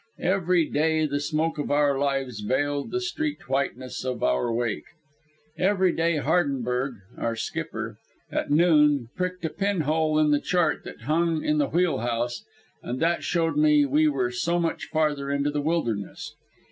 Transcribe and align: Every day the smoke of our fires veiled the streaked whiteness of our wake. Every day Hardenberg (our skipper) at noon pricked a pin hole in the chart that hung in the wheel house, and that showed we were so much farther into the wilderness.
Every 0.23 0.65
day 0.65 1.05
the 1.05 1.19
smoke 1.19 1.59
of 1.59 1.69
our 1.69 1.95
fires 1.95 2.39
veiled 2.39 2.89
the 2.89 2.99
streaked 2.99 3.47
whiteness 3.47 4.03
of 4.03 4.23
our 4.23 4.51
wake. 4.51 4.85
Every 5.59 5.91
day 5.91 6.17
Hardenberg 6.17 6.95
(our 7.19 7.35
skipper) 7.35 7.97
at 8.31 8.49
noon 8.49 9.09
pricked 9.15 9.45
a 9.45 9.49
pin 9.51 9.81
hole 9.81 10.17
in 10.17 10.31
the 10.31 10.41
chart 10.41 10.83
that 10.85 11.01
hung 11.01 11.45
in 11.45 11.59
the 11.59 11.67
wheel 11.69 11.99
house, 11.99 12.43
and 12.81 12.99
that 12.99 13.23
showed 13.23 13.57
we 13.57 14.07
were 14.07 14.31
so 14.31 14.59
much 14.59 14.85
farther 14.85 15.29
into 15.29 15.51
the 15.51 15.61
wilderness. 15.61 16.33